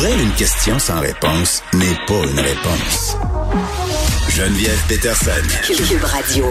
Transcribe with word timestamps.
Pour 0.00 0.08
elle, 0.08 0.20
une 0.22 0.32
question 0.32 0.78
sans 0.78 0.98
réponse 1.00 1.62
n'est 1.74 1.94
pas 2.06 2.14
une 2.14 2.40
réponse. 2.40 3.16
Geneviève 4.30 4.80
Peterson. 4.88 5.30
Cube 5.66 6.04
Radio. 6.04 6.46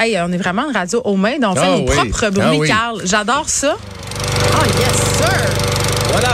Hey, 0.00 0.18
on 0.20 0.32
est 0.32 0.38
vraiment 0.38 0.68
une 0.68 0.74
radio 0.76 1.00
aux 1.04 1.14
mains, 1.16 1.38
donc 1.38 1.52
on 1.52 1.54
fait 1.54 1.60
Ah 1.64 1.70
nos 1.78 1.88
oui. 1.88 2.10
propres 2.10 2.30
bruits, 2.30 2.44
Ah 2.44 2.54
oui. 2.56 2.68
Carl. 2.68 3.00
J'adore 3.04 3.48
ça. 3.48 3.76
Oh 3.78 4.64
yes, 4.76 4.96
sir! 5.18 5.50
Voilà. 6.10 6.32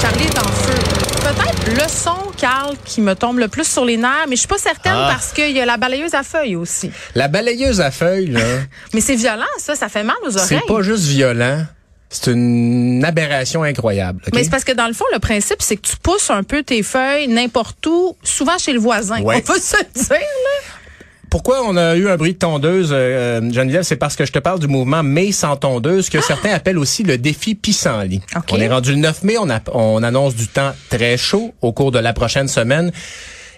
Charlie 0.00 0.24
est 0.24 0.38
en 0.38 0.42
feu. 0.48 0.78
Peut-être 1.20 1.74
le 1.82 1.88
son, 1.90 2.16
Carl, 2.38 2.74
qui 2.86 3.02
me 3.02 3.14
tombe 3.14 3.38
le 3.38 3.48
plus 3.48 3.64
sur 3.70 3.84
les 3.84 3.98
nerfs, 3.98 4.24
mais 4.30 4.36
je 4.36 4.40
suis 4.40 4.48
pas 4.48 4.56
certaine 4.58 4.92
Ah. 4.94 5.08
parce 5.12 5.32
qu'il 5.32 5.50
y 5.50 5.60
a 5.60 5.66
la 5.66 5.76
balayeuse 5.76 6.14
à 6.14 6.22
feuilles 6.22 6.56
aussi. 6.56 6.90
La 7.14 7.28
balayeuse 7.28 7.82
à 7.82 7.90
feuilles, 7.90 8.28
là, 8.28 8.40
Mais 8.94 9.00
c'est 9.02 9.16
violent, 9.16 9.44
ça, 9.58 9.74
ça 9.74 9.88
fait 9.90 10.04
mal 10.04 10.16
aux 10.26 10.34
oreilles. 10.38 10.60
c'est 10.62 10.66
pas 10.72 10.80
juste 10.82 11.04
violent, 11.04 11.64
c'est 12.08 12.30
une 12.32 13.04
aberration 13.04 13.62
incroyable. 13.62 14.22
Mais 14.32 14.44
c'est 14.44 14.50
parce 14.50 14.64
que 14.64 14.72
dans 14.72 14.86
le 14.86 14.92
fond, 14.94 15.04
le 15.12 15.18
principe, 15.18 15.60
c'est 15.60 15.76
que 15.76 15.86
tu 15.88 15.96
pousses 15.96 16.30
un 16.30 16.42
peu 16.42 16.62
tes 16.62 16.82
feuilles 16.82 17.28
n'importe 17.28 17.84
où, 17.86 18.16
souvent 18.22 18.58
chez 18.58 18.72
le 18.72 18.78
voisin. 18.78 19.20
Ouais. 19.22 19.42
On 19.48 19.52
va 19.52 19.58
se 19.58 19.76
dire, 19.94 20.10
là. 20.10 20.18
Pourquoi 21.28 21.62
on 21.66 21.76
a 21.76 21.96
eu 21.96 22.08
un 22.08 22.16
bruit 22.16 22.34
de 22.34 22.38
tondeuse, 22.38 22.90
euh, 22.92 23.40
Geneviève? 23.52 23.82
C'est 23.82 23.96
parce 23.96 24.14
que 24.14 24.24
je 24.24 24.30
te 24.32 24.38
parle 24.38 24.60
du 24.60 24.68
mouvement 24.68 25.02
Mai 25.02 25.32
sans 25.32 25.56
tondeuse, 25.56 26.08
que 26.08 26.20
certains 26.20 26.52
appellent 26.52 26.78
aussi 26.78 27.02
le 27.02 27.18
défi 27.18 27.56
pissenlit. 27.56 28.22
Ah! 28.34 28.42
On 28.52 28.56
est 28.60 28.68
rendu 28.68 28.92
le 28.92 28.98
9 28.98 29.24
mai, 29.24 29.36
on, 29.38 29.50
a- 29.50 29.60
on 29.74 30.02
annonce 30.04 30.36
du 30.36 30.46
temps 30.46 30.72
très 30.88 31.16
chaud 31.16 31.52
au 31.60 31.72
cours 31.72 31.90
de 31.90 31.98
la 31.98 32.12
prochaine 32.12 32.46
semaine. 32.48 32.92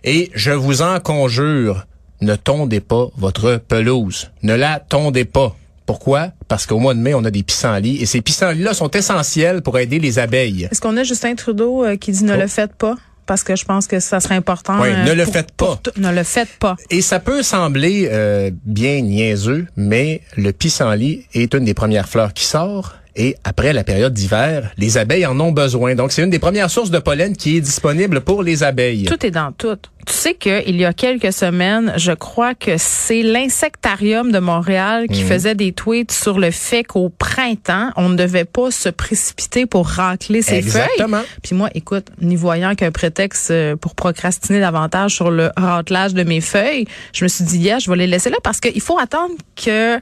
Et 0.02 0.30
je 0.34 0.50
vous 0.50 0.80
en 0.80 0.98
conjure, 0.98 1.84
ne 2.22 2.34
tondez 2.36 2.80
pas 2.80 3.08
votre 3.18 3.56
pelouse. 3.56 4.30
Ne 4.42 4.54
la 4.54 4.80
tondez 4.80 5.26
pas. 5.26 5.54
Pourquoi? 5.92 6.32
Parce 6.48 6.66
qu'au 6.66 6.78
mois 6.78 6.92
de 6.92 7.00
mai, 7.00 7.14
on 7.14 7.24
a 7.24 7.30
des 7.30 7.42
pissenlits. 7.42 7.96
Et 8.02 8.04
ces 8.04 8.20
pissenlits-là 8.20 8.74
sont 8.74 8.90
essentiels 8.90 9.62
pour 9.62 9.78
aider 9.78 9.98
les 9.98 10.18
abeilles. 10.18 10.68
Est-ce 10.70 10.82
qu'on 10.82 10.98
a 10.98 11.02
Justin 11.02 11.34
Trudeau 11.34 11.82
euh, 11.82 11.96
qui 11.96 12.12
dit 12.12 12.24
ne 12.24 12.34
Oh. 12.34 12.40
le 12.40 12.46
faites 12.46 12.74
pas? 12.74 12.94
Parce 13.24 13.42
que 13.42 13.56
je 13.56 13.64
pense 13.64 13.86
que 13.86 13.98
ça 13.98 14.20
serait 14.20 14.34
important. 14.34 14.78
Oui, 14.82 14.88
euh, 14.90 15.04
ne 15.04 15.12
le 15.14 15.24
pour- 15.24 15.32
faites 15.32 15.52
pas. 15.52 15.80
ne 15.96 16.12
le 16.12 16.22
faites 16.24 16.50
pas. 16.60 16.76
Et 16.90 17.00
ça 17.00 17.20
peut 17.20 17.42
sembler 17.42 18.06
euh, 18.12 18.50
bien 18.66 19.00
niaiseux, 19.00 19.66
mais 19.76 20.20
le 20.36 20.52
pissenlit 20.52 21.24
est 21.32 21.54
une 21.54 21.64
des 21.64 21.74
premières 21.74 22.08
fleurs 22.10 22.34
qui 22.34 22.44
sort. 22.44 22.94
Et 23.16 23.36
après 23.44 23.72
la 23.72 23.84
période 23.84 24.14
d'hiver, 24.14 24.70
les 24.76 24.96
abeilles 24.98 25.26
en 25.26 25.38
ont 25.40 25.50
besoin. 25.52 25.94
Donc, 25.94 26.12
c'est 26.12 26.22
une 26.22 26.30
des 26.30 26.38
premières 26.38 26.70
sources 26.70 26.90
de 26.90 26.98
pollen 26.98 27.36
qui 27.36 27.56
est 27.56 27.60
disponible 27.60 28.20
pour 28.20 28.42
les 28.42 28.62
abeilles. 28.62 29.04
Tout 29.04 29.24
est 29.26 29.30
dans 29.32 29.50
tout. 29.52 29.76
Tu 30.06 30.14
sais 30.14 30.34
qu'il 30.34 30.76
y 30.76 30.84
a 30.86 30.92
quelques 30.94 31.32
semaines, 31.32 31.92
je 31.96 32.12
crois 32.12 32.54
que 32.54 32.76
c'est 32.78 33.22
l'insectarium 33.22 34.32
de 34.32 34.38
Montréal 34.38 35.06
qui 35.10 35.22
Mhm. 35.22 35.28
faisait 35.28 35.54
des 35.54 35.72
tweets 35.72 36.12
sur 36.12 36.38
le 36.38 36.50
fait 36.50 36.82
qu'au 36.84 37.08
printemps, 37.10 37.90
on 37.96 38.08
ne 38.08 38.16
devait 38.16 38.44
pas 38.46 38.70
se 38.70 38.88
précipiter 38.88 39.66
pour 39.66 39.86
racler 39.88 40.40
ses 40.40 40.54
Exactement. 40.56 41.18
feuilles. 41.18 41.26
Puis 41.42 41.54
moi, 41.54 41.68
écoute, 41.74 42.06
n'y 42.22 42.36
voyant 42.36 42.74
qu'un 42.74 42.90
prétexte 42.92 43.50
euh, 43.50 43.76
pour 43.76 43.94
procrastiner 43.94 44.60
davantage 44.60 45.14
sur 45.14 45.30
le 45.30 45.50
raclage 45.56 46.14
de 46.14 46.22
mes 46.22 46.40
feuilles, 46.40 46.86
je 47.12 47.24
me 47.24 47.28
suis 47.28 47.44
dit, 47.44 47.58
yeah, 47.58 47.78
je 47.78 47.90
vais 47.90 47.96
les 47.96 48.06
laisser 48.06 48.30
là 48.30 48.38
parce 48.42 48.60
qu'il 48.60 48.80
faut 48.80 48.98
attendre 48.98 49.34
que 49.62 49.98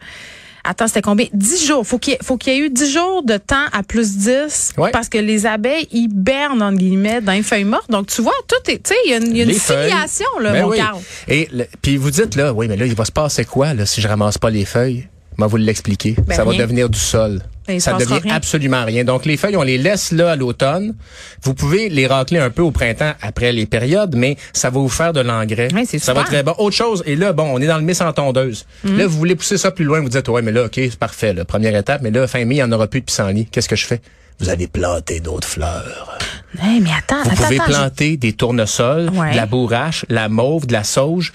Attends, 0.69 0.89
c'était 0.89 1.03
combien? 1.03 1.27
10 1.33 1.67
jours. 1.67 1.87
Faut 1.87 1.99
qu'il 1.99 2.17
faut 2.23 2.37
qu'il 2.37 2.53
y 2.53 2.57
ait 2.57 2.59
eu 2.61 2.71
10 2.71 2.93
jours 2.93 3.23
de 3.23 3.37
temps 3.37 3.65
à 3.73 3.83
plus 3.83 4.17
10 4.17 4.73
Ouais. 4.79 4.91
parce 4.91 5.09
que 5.09 5.19
les 5.19 5.47
abeilles 5.47 5.87
hibernent, 5.93 6.63
entre 6.63 6.79
guillemets, 6.79 7.21
dans 7.21 7.33
les 7.33 7.43
feuilles 7.43 7.65
mortes. 7.65 7.91
Donc, 7.91 8.07
tu 8.09 8.23
vois, 8.23 8.33
tout 8.49 8.71
est, 8.71 8.83
tu 8.83 8.93
sais, 8.93 8.97
il 9.07 9.11
y 9.11 9.15
a 9.15 9.19
une, 9.19 9.29
il 9.29 9.37
y 9.37 9.41
a 9.41 9.45
une 9.45 9.53
feuilles. 9.55 9.91
filiation, 9.91 10.27
là, 10.41 10.53
Ben 10.53 10.63
mon 10.65 10.71
oui. 10.71 10.77
Carl. 10.79 10.99
Et 11.29 11.49
le- 11.53 11.67
puis 11.83 11.97
vous 11.97 12.11
dites 12.11 12.35
là, 12.35 12.53
oui, 12.53 12.67
mais 12.69 12.77
là, 12.77 12.87
il 12.87 12.95
va 12.95 13.05
se 13.05 13.13
passer 13.13 13.45
quoi 13.45 13.75
là 13.75 13.87
si 13.87 14.01
je 14.01 14.09
ramasse 14.09 14.39
pas 14.39 14.51
les 14.51 14.65
feuilles? 14.65 15.07
Moi, 15.39 15.47
vous 15.49 15.57
l'expliquer. 15.59 16.17
Ben, 16.27 16.35
ça 16.35 16.45
va 16.45 16.55
devenir 16.55 16.89
du 16.89 16.99
sol. 16.99 17.43
Ça 17.79 17.95
devient 17.95 18.21
rien. 18.23 18.35
absolument 18.35 18.85
rien. 18.85 19.05
Donc, 19.05 19.25
les 19.27 19.37
feuilles, 19.37 19.57
on 19.57 19.63
les 19.63 19.79
laisse 19.79 20.13
là 20.13 20.31
à 20.33 20.37
l'automne. 20.37 20.95
Vous 21.43 21.55
pouvez 21.55 21.89
les 21.89 22.07
racler 22.07 22.39
un 22.39 22.51
peu 22.51 22.63
au 22.63 22.71
printemps 22.71 23.13
après 23.23 23.53
les 23.53 23.67
périodes, 23.67 24.15
mais 24.17 24.37
ça 24.53 24.71
va 24.71 24.79
vous 24.81 24.89
faire 24.89 25.13
de 25.13 25.21
l'engrais. 25.21 25.69
C'est 25.87 25.99
ça 25.99 26.15
va 26.15 26.25
très 26.25 26.43
bon. 26.43 26.55
Autre 26.59 26.77
chose, 26.77 27.03
et 27.07 27.17
là, 27.17 27.33
bon, 27.33 27.45
on 27.53 27.61
est 27.61 27.67
dans 27.67 27.79
le 27.79 27.83
mai 27.85 27.95
sans 27.95 28.13
tondeuse. 28.13 28.67
Mhm. 28.85 28.99
Là, 28.99 29.07
vous 29.07 29.17
voulez 29.19 29.35
pousser 29.37 29.59
ça 29.59 29.71
plus 29.71 29.85
loin, 29.85 30.01
vous 30.01 30.09
dites, 30.09 30.29
ouais, 30.29 30.43
mais 30.43 30.53
là, 30.53 30.65
OK, 30.65 30.73
c'est 30.75 30.97
parfait, 30.99 31.33
là, 31.35 31.45
première 31.45 31.75
étape, 31.77 32.03
mais 32.03 32.11
là, 32.11 32.27
fin 32.27 32.45
mai, 32.45 32.55
il 32.57 32.59
n'y 32.59 32.63
en 32.63 32.73
aura 32.73 32.87
plus 32.87 33.01
de 33.01 33.07
pissenlit. 33.07 33.47
Qu'est-ce 33.47 33.69
que 33.69 33.77
je 33.77 33.87
fais? 33.87 34.01
Vous 34.39 34.51
allez 34.51 34.67
planter 34.67 35.21
d'autres 35.21 35.49
fleurs. 35.49 36.19
Hey, 36.63 36.81
mais 36.81 36.91
attends, 36.97 37.23
Vous 37.23 37.31
attends, 37.33 37.43
pouvez 37.45 37.57
attends. 37.61 37.69
planter 37.71 38.17
des 38.17 38.33
tournesols, 38.33 39.11
Ouais. 39.11 39.33
de 39.33 39.37
la 39.37 39.45
bourrache, 39.45 40.07
la 40.09 40.31
mauve, 40.31 40.67
de 40.67 40.73
la 40.73 40.85
sauge. 40.85 41.33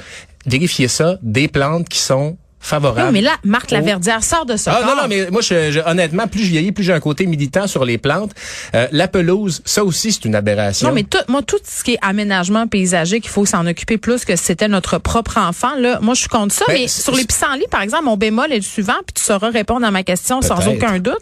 Vérifiez 0.48 0.88
ça, 0.88 1.18
des 1.22 1.48
plantes 1.48 1.88
qui 1.90 2.00
sont 2.00 2.38
Non, 2.72 3.12
mais 3.12 3.22
là, 3.22 3.32
Marc 3.44 3.72
au- 3.72 3.76
Laverdière 3.76 4.24
sort 4.24 4.46
de 4.46 4.56
ça. 4.56 4.80
Ah 4.82 4.86
non, 4.86 4.96
non, 4.96 5.08
mais 5.10 5.30
moi, 5.32 5.42
je, 5.42 5.72
je- 5.72 5.80
honnêtement, 5.80 6.28
plus 6.28 6.44
je 6.44 6.50
vieillis, 6.52 6.72
plus 6.72 6.84
j'ai 6.84 6.94
un 6.94 7.00
côté 7.00 7.26
militant 7.26 7.68
sur 7.68 7.84
les 7.86 7.98
plantes. 7.98 8.32
Euh, 8.76 8.88
la 8.92 9.08
pelouse, 9.08 9.62
ça 9.66 9.84
aussi, 9.84 10.12
c'est 10.12 10.26
une 10.26 10.36
aberration. 10.36 10.88
Non, 10.88 10.94
mais 10.94 11.04
tout, 11.04 11.18
moi, 11.28 11.42
tout 11.42 11.58
ce 11.64 11.84
qui 11.84 11.94
est 11.94 12.00
aménagement 12.02 12.68
paysagique, 12.68 13.26
il 13.26 13.30
faut 13.30 13.46
s'en 13.46 13.66
occuper 13.66 13.98
plus 13.98 14.26
que 14.26 14.36
si 14.36 14.44
c'était 14.44 14.68
notre 14.68 14.98
propre 15.00 15.38
enfant. 15.38 15.76
Là, 15.78 16.00
moi, 16.02 16.14
je 16.14 16.22
suis 16.22 16.30
contre 16.30 16.54
ça. 16.54 16.66
Ben, 16.68 16.76
mais 16.82 16.88
sur 16.88 17.16
les 17.16 17.26
pissenlits, 17.26 17.66
par 17.70 17.82
exemple, 17.82 18.06
mon 18.06 18.18
bémol 18.18 18.52
est 18.52 18.58
le 18.58 18.62
suivant, 18.62 18.94
puis 19.06 19.14
tu 19.16 19.24
sauras 19.24 19.50
répondre 19.50 19.86
à 19.86 19.92
ma 19.92 20.04
question 20.04 20.42
sans 20.42 20.68
aucun 20.68 21.00
doute. 21.00 21.18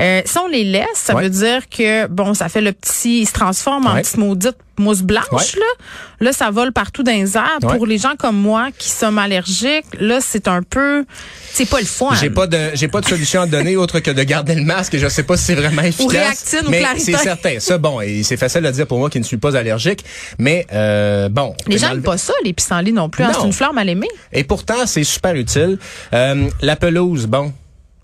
Euh, 0.00 0.22
si 0.24 0.38
on 0.38 0.48
les 0.48 0.64
laisse, 0.64 0.86
ça 0.94 1.14
Ouais. 1.14 1.24
veut 1.24 1.30
dire 1.30 1.68
que, 1.68 2.06
bon, 2.06 2.32
ça 2.34 2.48
fait 2.48 2.62
le 2.62 2.72
petit, 2.72 3.20
il 3.20 3.26
se 3.26 3.32
transforme 3.32 3.86
en 3.86 3.94
petite 3.96 4.16
maudite 4.16 4.56
mousse 4.80 5.02
blanche, 5.02 5.24
Ouais. 5.30 5.60
là. 5.60 5.66
Là, 6.26 6.32
ça 6.32 6.50
vole 6.50 6.72
partout 6.72 7.02
dans 7.02 7.12
les 7.12 7.36
airs. 7.36 7.58
Ouais. 7.62 7.76
Pour 7.76 7.86
les 7.86 7.96
gens 7.98 8.14
comme 8.18 8.36
moi 8.36 8.68
qui 8.76 8.88
sommes 8.90 9.18
allergiques, 9.18 9.86
là, 9.98 10.18
c'est 10.20 10.48
un 10.48 10.62
peu, 10.62 11.04
c'est 11.52 11.64
pas 11.68 11.80
le 11.80 11.86
fun. 11.86 12.08
J'ai 12.20 12.28
pas 12.30 12.46
de 12.46 12.58
j'ai 12.74 12.88
pas 12.88 13.00
de 13.00 13.06
solution 13.06 13.40
à 13.42 13.46
donner 13.46 13.76
autre 13.76 14.00
que 14.00 14.10
de 14.10 14.22
garder 14.22 14.54
le 14.54 14.62
masque 14.64 14.94
et 14.94 14.98
je 14.98 15.08
sais 15.08 15.22
pas 15.22 15.36
si 15.38 15.44
c'est 15.44 15.54
vraiment 15.54 15.82
efficace. 15.82 16.12
Réactine 16.12 16.66
ou 16.66 16.70
mais 16.70 16.80
Claritin. 16.80 17.04
c'est 17.18 17.22
certain. 17.24 17.60
Ça 17.60 17.78
bon, 17.78 18.00
et 18.00 18.22
c'est 18.22 18.36
facile 18.36 18.66
à 18.66 18.72
dire 18.72 18.86
pour 18.86 18.98
moi 18.98 19.08
qui 19.08 19.18
ne 19.18 19.24
suis 19.24 19.38
pas 19.38 19.56
allergique, 19.56 20.04
mais 20.38 20.66
euh, 20.72 21.28
bon. 21.30 21.54
Les 21.66 21.78
gens 21.78 21.88
n'aiment 21.90 22.02
pas 22.02 22.18
ça, 22.18 22.32
les 22.44 22.52
pissenlits 22.52 22.92
non 22.92 23.08
plus. 23.08 23.24
hein. 23.24 23.32
C'est 23.38 23.46
une 23.46 23.52
fleur 23.52 23.72
mal 23.72 23.88
aimée. 23.88 24.08
Et 24.32 24.44
pourtant, 24.44 24.86
c'est 24.86 25.04
super 25.04 25.34
utile. 25.34 25.78
Euh, 26.12 26.48
la 26.60 26.76
pelouse, 26.76 27.26
bon. 27.26 27.52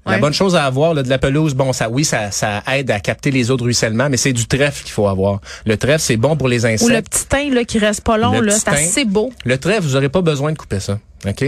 La 0.06 0.18
bonne 0.18 0.32
chose 0.32 0.54
à 0.56 0.64
avoir 0.64 0.94
là, 0.94 1.02
de 1.02 1.08
la 1.08 1.18
pelouse, 1.18 1.54
bon, 1.54 1.72
ça, 1.72 1.90
oui, 1.90 2.04
ça, 2.04 2.30
ça 2.30 2.62
aide 2.72 2.90
à 2.90 3.00
capter 3.00 3.30
les 3.30 3.50
eaux 3.50 3.56
de 3.56 3.62
ruissellement, 3.64 4.08
mais 4.08 4.16
c'est 4.16 4.32
du 4.32 4.46
trèfle 4.46 4.82
qu'il 4.84 4.92
faut 4.92 5.08
avoir. 5.08 5.40
Le 5.64 5.76
trèfle, 5.76 6.00
c'est 6.00 6.16
bon 6.16 6.36
pour 6.36 6.48
les 6.48 6.64
insectes. 6.64 6.90
Ou 6.90 6.94
le 6.94 7.02
petit 7.02 7.26
teint 7.26 7.50
là, 7.50 7.64
qui 7.64 7.78
reste 7.78 8.02
pas 8.02 8.16
long, 8.16 8.38
Le 8.40 8.46
là, 8.46 8.52
c'est 8.52 8.68
assez 8.68 9.04
beau. 9.04 9.32
Le 9.44 9.58
trèfle, 9.58 9.82
vous 9.82 9.94
n'aurez 9.94 10.08
pas 10.08 10.22
besoin 10.22 10.52
de 10.52 10.58
couper 10.58 10.80
ça. 10.80 10.98
OK? 11.28 11.44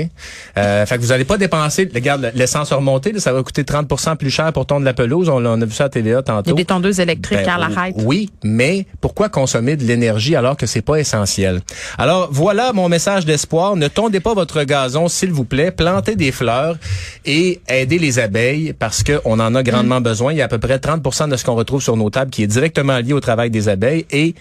Euh, 0.57 0.87
fait 0.87 0.97
que 0.97 1.03
vous 1.03 1.09
n'allez 1.09 1.25
pas 1.25 1.37
dépenser, 1.39 1.89
regarde, 1.95 2.31
l'essence 2.35 2.73
a 2.73 2.77
remonté, 2.77 3.13
là, 3.13 3.21
ça 3.21 3.33
va 3.33 3.43
coûter 3.43 3.65
30 3.65 4.19
plus 4.19 4.31
cher 4.31 4.53
pour 4.53 4.67
tondre 4.67 4.85
la 4.85 4.95
pelouse. 4.95 5.29
On, 5.29 5.45
on 5.45 5.61
a 5.61 5.65
vu 5.65 5.73
ça 5.73 5.85
à 5.85 5.89
TVA 5.89 6.19
Il 6.19 6.21
y 6.21 6.25
tantôt. 6.25 6.51
a 6.51 6.55
des 6.55 6.65
tondeuses 6.65 7.01
électriques 7.01 7.39
Ben, 7.45 7.49
à 7.49 7.59
l'arrête. 7.59 7.95
Oui, 7.99 8.31
mais 8.45 8.87
pourquoi 9.01 9.29
consommer 9.29 9.77
de 9.77 9.85
l'énergie 9.85 10.37
alors 10.37 10.57
que 10.57 10.67
c'est 10.67 10.83
pas 10.83 10.97
essentiel? 10.97 11.61
Alors 11.97 12.29
voilà 12.31 12.73
mon 12.73 12.89
message 12.89 13.25
d'espoir. 13.25 13.77
Ne 13.77 13.89
tondez 13.89 14.21
pas 14.21 14.35
votre 14.35 14.63
gazon, 14.65 15.09
s'il 15.09 15.33
vous 15.33 15.45
plaît. 15.45 15.71
Plantez 15.71 16.17
des 16.17 16.33
fleurs 16.33 16.77
et 17.25 17.61
aidez 17.69 17.99
les 17.99 18.19
abeilles 18.19 18.73
parce 18.73 19.03
que 19.03 19.21
on 19.25 19.39
en 19.41 19.55
a 19.55 19.63
grandement 19.63 20.01
besoin. 20.01 20.33
Il 20.33 20.39
y 20.39 20.43
a 20.43 20.47
à 20.47 20.49
peu 20.49 20.59
près 20.59 20.77
30% 20.79 21.29
de 21.31 21.37
ce 21.37 21.45
qu'on 21.45 21.55
retrouve 21.55 21.83
sur 21.83 21.97
nos 21.97 22.11
tables 22.11 22.31
qui 22.31 22.43
est 22.43 22.47
directement 22.47 22.99
lié 22.99 23.13
au 23.13 23.21
travail 23.21 23.51
des 23.51 23.69
abeilles 23.69 24.07
et 24.11 24.35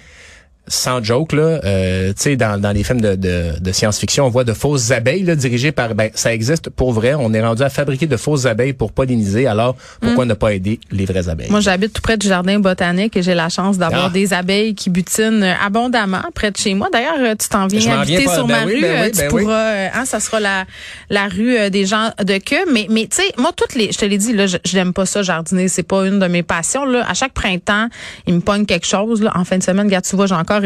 sans 0.68 1.04
joke 1.04 1.34
là, 1.34 1.60
euh, 1.64 2.10
tu 2.10 2.22
sais 2.24 2.36
dans, 2.36 2.60
dans 2.60 2.72
les 2.72 2.84
films 2.84 3.02
de, 3.02 3.16
de, 3.16 3.60
de 3.60 3.72
science-fiction, 3.72 4.26
on 4.26 4.30
voit 4.30 4.44
de 4.44 4.54
fausses 4.54 4.92
abeilles 4.92 5.24
là, 5.24 5.36
dirigées 5.36 5.72
par 5.72 5.96
ben 5.96 6.10
ça 6.14 6.34
existe 6.34 6.70
pour 6.70 6.94
vrai. 6.94 7.14
On 7.16 7.34
est 7.34 7.42
rendu 7.42 7.64
à 7.64 7.70
fabriquer 7.70 8.08
de 8.08 8.18
fausses 8.18 8.46
abeilles 8.46 8.74
pour 8.74 8.92
polliniser. 8.92 9.48
Alors 9.48 9.76
pourquoi 10.02 10.26
ne 10.26 10.34
pas 10.34 10.54
aider 10.54 10.80
les 10.92 11.06
vraies 11.06 11.30
abeilles? 11.30 11.50
Moi, 11.50 11.60
j'habite 11.62 11.94
tout 11.94 12.02
près 12.02 12.18
du 12.18 12.28
jardin 12.28 12.60
botanique 12.60 13.16
et 13.18 13.22
j'ai 13.24 13.34
la 13.36 13.50
chance 13.50 13.78
d'avoir 13.78 14.06
Ah. 14.06 14.10
des 14.10 14.34
abeilles 14.34 14.76
qui 14.76 14.90
butinent 14.90 15.44
euh, 15.44 15.54
abondamment 15.66 16.22
près 16.34 16.52
de 16.52 16.58
chez 16.58 16.74
moi. 16.74 16.88
D'ailleurs, 16.92 17.18
euh, 17.20 17.36
tu 17.40 17.48
t'en 17.50 17.68
viens 17.68 18.00
habiter 18.02 18.24
viens 18.24 18.34
sur 18.34 18.48
Ben 18.48 18.60
ma 18.62 18.66
oui, 18.66 18.76
rue. 18.76 18.82
ben 18.82 18.92
oui, 18.92 19.08
euh, 19.08 19.10
tu 19.12 19.18
ben 19.18 19.28
pourras, 19.30 19.72
hein, 19.94 20.06
ça 20.06 20.20
sera 20.20 20.40
la, 20.40 20.66
la 21.10 21.28
rue 21.28 21.70
des 21.72 21.86
gens 21.86 22.12
de 22.24 22.38
queue. 22.38 22.66
Mais, 22.72 22.88
mais 22.90 23.08
tu 23.08 23.18
sais, 23.18 23.34
moi, 23.38 23.52
toutes 23.56 23.76
les, 23.76 23.92
je 23.92 23.98
te 23.98 24.06
l'ai 24.06 24.18
dit, 24.18 24.34
là, 24.34 24.48
je, 24.48 24.58
je 24.66 24.76
n'aime 24.78 24.94
pas 24.94 25.06
ça, 25.06 25.22
jardiner. 25.24 25.68
C'est 25.68 25.84
pas 25.84 26.06
une 26.06 26.20
de 26.20 26.28
mes 26.28 26.44
passions. 26.44 26.86
Là. 26.86 27.06
À 27.10 27.14
chaque 27.14 27.34
printemps, 27.34 27.88
il 28.28 28.36
me 28.36 28.40
pogne 28.42 28.66
quelque 28.66 28.86
chose. 28.88 29.22
Là. 29.22 29.32
En 29.36 29.44
fin 29.46 29.58
de 29.58 29.64
semaine, 29.64 29.88
regarde, 29.88 30.06
tu 30.06 30.16
vois, 30.16 30.26
j'ai 30.28 30.36
encore 30.36 30.57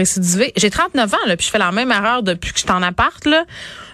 J'ai 0.55 0.69
39 0.69 1.13
ans, 1.13 1.17
là, 1.27 1.35
puis 1.37 1.45
je 1.45 1.51
fais 1.51 1.57
la 1.59 1.71
même 1.71 1.91
erreur 1.91 2.23
depuis 2.23 2.51
que 2.51 2.59
je 2.59 2.63
suis 2.63 2.71
en 2.71 2.81
appart, 2.83 3.23
là. 3.25 3.43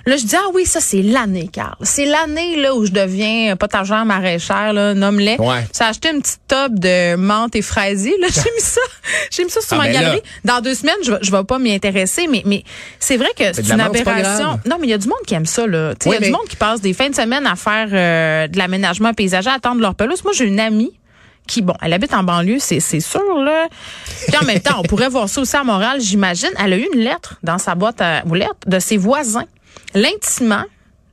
Là, 0.06 0.16
je 0.16 0.24
dis, 0.26 0.36
ah 0.38 0.48
oui, 0.54 0.66
ça, 0.66 0.80
c'est 0.80 1.02
l'année, 1.02 1.50
Carl. 1.52 1.76
C'est 1.82 2.06
l'année, 2.06 2.56
là, 2.62 2.74
où 2.74 2.86
je 2.86 2.92
deviens 2.94 3.58
potagère 3.58 4.06
maraîchère, 4.06 4.72
là, 4.72 4.94
nomme-les. 4.94 5.36
Ouais. 5.38 5.66
J'ai 5.78 5.84
acheté 5.84 6.12
une 6.12 6.22
petite 6.22 6.40
top 6.48 6.72
de 6.76 7.16
menthe 7.18 7.58
et 7.58 7.62
fraisier, 7.62 8.16
là. 8.22 8.28
J'ai 8.34 8.40
mis 8.56 8.62
ça. 8.62 8.80
J'ai 9.30 9.44
mis 9.44 9.50
ça 9.50 9.60
sur 9.60 9.74
Ah, 9.74 9.78
ma 9.80 9.84
ben 9.88 9.94
là. 9.94 10.00
galerie. 10.02 10.22
Dans 10.46 10.62
deux 10.62 10.76
semaines, 10.76 10.96
je, 11.04 11.12
je 11.22 11.30
vais 11.30 11.44
pas 11.44 11.60
m'y 11.60 11.74
intéresser, 11.74 12.28
mais, 12.28 12.42
mais 12.46 12.64
c'est 13.00 13.18
vrai 13.18 13.28
que 13.38 13.52
c'est 13.52 13.68
une 13.70 13.82
aberration. 13.82 14.60
Non, 14.66 14.78
mais 14.80 14.88
il 14.88 14.92
y 14.92 14.94
a 14.94 14.98
du 14.98 15.08
monde 15.10 15.18
qui 15.28 15.34
aime 15.34 15.46
ça, 15.46 15.68
là. 15.68 15.94
Il 16.06 16.10
Oui, 16.10 16.16
y 16.16 16.18
a 16.18 16.22
du 16.22 16.32
monde 16.32 16.48
qui 16.48 16.56
passe 16.56 16.80
des 16.80 16.94
fins 16.94 17.10
de 17.10 17.16
semaine 17.16 17.46
à 17.46 17.58
faire 17.58 17.90
euh, 17.92 18.48
de 18.48 18.58
l'aménagement 18.58 19.14
paysager, 19.14 19.50
à 19.50 19.56
attendre 19.56 19.82
leur 19.82 19.94
pelouse. 19.96 20.24
Moi, 20.24 20.32
j'ai 20.34 20.46
une 20.46 20.62
amie 20.62 20.94
qui, 21.48 21.62
bon, 21.62 21.74
elle 21.82 21.94
habite 21.94 22.14
en 22.14 22.24
banlieue, 22.24 22.60
c'est, 22.60 22.80
c'est 22.80 23.00
sûr, 23.00 23.40
là. 23.40 23.68
Puis 24.28 24.38
en 24.38 24.46
même 24.46 24.60
temps, 24.60 24.80
on 24.80 24.84
pourrait 24.84 25.10
voir 25.10 25.30
ça 25.30 25.42
aussi 25.42 25.56
à 25.56 25.64
Montréal, 25.64 26.00
j'imagine. 26.00 26.50
Elle 26.64 26.74
a 26.74 26.78
eu 26.78 26.88
une 26.94 27.02
lettre 27.02 27.36
dans 27.44 27.58
sa 27.58 27.76
boîte 27.76 28.02
à 28.02 28.24
aux 28.30 28.36
lettres 28.36 28.56
de 28.68 28.80
ses 28.80 28.98
voisins, 28.98 29.46
l'intimant 29.94 30.66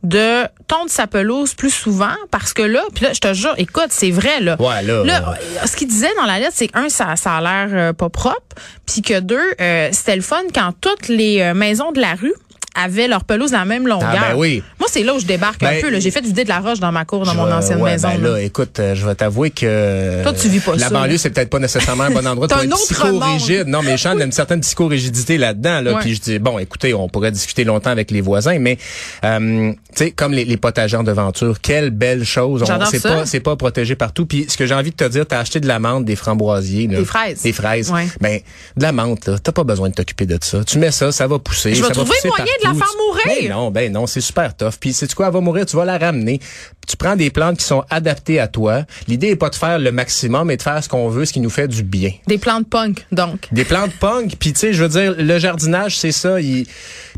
de 0.04 0.44
tondre 0.69 0.90
sa 0.90 1.06
pelouse 1.06 1.54
plus 1.54 1.70
souvent 1.70 2.14
parce 2.31 2.52
que 2.52 2.62
là, 2.62 2.82
puis 2.94 3.04
là, 3.04 3.12
je 3.14 3.20
te 3.20 3.32
jure, 3.32 3.54
écoute, 3.56 3.88
c'est 3.88 4.10
vrai, 4.10 4.40
là. 4.40 4.56
Ouais, 4.60 4.82
là, 4.82 5.02
Là, 5.02 5.34
ce 5.66 5.76
qu'il 5.76 5.88
disait 5.88 6.14
dans 6.16 6.26
la 6.26 6.38
lettre, 6.38 6.52
c'est 6.54 6.69
que, 6.69 6.78
un, 6.78 6.88
ça, 6.90 7.16
ça 7.16 7.36
a 7.36 7.40
l'air 7.40 7.69
euh, 7.72 7.92
pas 7.94 8.10
propre, 8.10 8.54
puis 8.86 9.00
que 9.00 9.19
deux, 9.20 9.54
euh, 9.60 9.88
c'était 9.92 10.16
le 10.16 10.22
fun 10.22 10.42
quand 10.54 10.72
toutes 10.81 11.08
les 11.08 11.40
euh, 11.40 11.54
maisons 11.54 11.90
de 11.90 12.00
la 12.00 12.14
rue 12.14 12.34
avaient 12.75 13.09
leur 13.09 13.25
pelouse 13.25 13.55
à 13.55 13.59
la 13.59 13.65
même 13.65 13.87
longueur. 13.87 14.11
Ah, 14.12 14.31
ben 14.32 14.37
oui. 14.38 14.62
Moi, 14.79 14.88
c'est 14.91 15.03
là 15.03 15.15
où 15.15 15.19
je 15.19 15.26
débarque 15.26 15.62
un 15.62 15.71
Ben, 15.71 15.81
peu. 15.82 16.00
J'ai 16.00 16.11
fait 16.11 16.21
vider 16.23 16.44
de 16.44 16.49
la 16.49 16.61
roche 16.61 16.81
dans 16.81 16.93
ma 16.93 17.05
cour, 17.05 17.25
dans 17.25 17.32
Je 17.32 17.37
mon 17.37 17.50
ancienne 17.50 17.81
ouais, 17.81 17.93
maison. 17.93 18.09
ben 18.09 18.23
là. 18.23 18.31
là, 18.31 18.41
écoute, 18.43 18.79
euh, 18.81 18.94
je 18.94 19.06
vais 19.06 19.15
t'avouer 19.15 19.50
que 19.50 20.23
Toi, 20.23 20.32
tu 20.32 20.49
vis 20.49 20.61
pas 20.61 20.73
la 20.76 20.79
ça, 20.88 20.91
banlieue, 20.91 21.17
c'est 21.19 21.31
peut-être 21.31 21.50
pas 21.50 21.59
nécessairement 21.59 22.05
un 22.05 22.11
bon 22.11 22.26
endroit 22.26 22.49
pour 22.49 22.59
un 22.59 22.62
être 22.62 22.76
psychorigide. 22.76 23.69
Non, 23.69 23.82
mais 23.82 23.93
les 23.93 23.97
gens 23.97 24.17
ont 24.17 24.21
une 24.21 24.32
certaine 24.32 24.61
psychorigidité 24.61 25.38
là-dedans. 25.38 25.81
Là, 25.81 25.94
Ouais. 25.94 26.00
Puis 26.00 26.15
je 26.17 26.21
dis 26.21 26.38
bon, 26.38 26.59
écoutez, 26.59 26.93
on 26.94 27.09
pourrait 27.09 27.31
discuter 27.31 27.62
longtemps 27.65 27.91
avec 27.91 28.11
les 28.11 28.21
voisins, 28.21 28.59
mais 28.59 28.79
euh, 29.25 29.70
tu 29.94 30.05
sais, 30.05 30.11
comme 30.11 30.32
les, 30.32 30.44
les 30.44 30.56
potagers 30.56 30.97
en 30.97 31.03
devanture, 31.05 31.61
quelle 31.61 31.91
belle 31.91 32.25
chose. 32.25 32.65
C'est 32.91 33.03
pas, 33.03 33.27
c'est 33.27 33.41
pas 33.41 33.55
protégé 33.56 33.94
partout. 33.94 34.27
Puis 34.27 34.47
ce 34.49 34.56
que 34.56 34.67
j'ai 34.67 34.75
envie 34.75 34.91
de 34.91 34.97
te 34.97 35.05
dire, 35.05 35.27
t'as 35.27 35.38
acheté 35.38 35.61
de 35.61 35.69
la 35.69 35.79
menthe, 35.79 36.05
des 36.05 36.17
framboisiers, 36.17 36.88
là. 36.88 36.99
Des 36.99 37.05
fraises. 37.05 37.43
des 37.43 37.53
fraises. 37.53 37.91
Ouais. 37.93 38.06
Ben 38.20 38.41
de 38.77 38.82
la 38.82 38.93
menthe, 38.93 39.27
là, 39.27 39.38
t'as 39.38 39.53
pas 39.53 39.62
besoin 39.65 39.88
de 39.88 39.94
t'occuper 39.94 40.27
de 40.27 40.38
ça. 40.41 40.65
Tu 40.65 40.79
mets 40.79 40.91
ça, 40.91 41.12
ça 41.12 41.27
va 41.27 41.38
pousser. 41.38 41.75
Je 41.75 41.82
vais 41.82 41.91
trouver 41.91 42.17
moyen 42.25 42.44
de 42.44 42.63
la 42.64 42.75
partout. 42.75 42.78
faire 42.78 43.06
mourir? 43.06 43.25
Ben 43.43 43.50
non, 43.50 43.70
ben 43.70 43.93
non, 43.93 44.06
c'est 44.06 44.20
super 44.20 44.56
tough. 44.56 44.75
Puis 44.81 44.93
c'est 44.93 45.12
quoi, 45.14 45.26
elle 45.28 45.32
va 45.32 45.40
mourir, 45.40 45.66
tu 45.66 45.76
vas 45.76 45.84
la 45.84 45.99
ramener. 45.99 46.40
Tu 46.87 46.96
prends 46.96 47.16
des 47.16 47.31
plantes 47.31 47.58
qui 47.58 47.64
sont 47.64 47.82
adaptées 47.90 48.38
à 48.40 48.46
toi. 48.49 48.82
L'idée 49.08 49.28
est 49.28 49.37
pas 49.37 49.49
de 49.49 49.55
faire 49.55 49.78
le 49.78 49.90
maximum, 49.93 50.49
mais 50.49 50.56
de 50.56 50.62
faire 50.62 50.82
ce 50.84 50.88
qu'on 50.88 51.08
veut, 51.08 51.25
ce 51.25 51.32
qui 51.32 51.40
nous 51.40 51.49
fait 51.50 51.66
du 51.69 51.82
bien. 51.82 52.11
Des 52.26 52.37
plantes 52.38 52.69
punk, 52.69 53.06
donc. 53.12 53.49
Des 53.52 53.64
plantes 53.64 53.93
punk, 53.99 54.34
puis 54.38 54.52
tu 54.52 54.58
sais, 54.61 54.72
je 54.75 54.82
veux 54.82 54.88
dire, 54.90 55.14
le 55.16 55.38
jardinage, 55.38 55.96
c'est 55.99 56.12
ça. 56.12 56.40
il- 56.40 56.66